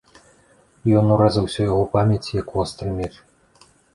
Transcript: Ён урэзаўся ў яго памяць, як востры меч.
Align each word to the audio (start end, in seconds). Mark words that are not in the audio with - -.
Ён 1.01 1.05
урэзаўся 1.15 1.53
ў 1.61 1.67
яго 1.73 1.83
памяць, 1.97 2.33
як 2.39 2.47
востры 2.57 2.89
меч. 2.99 3.13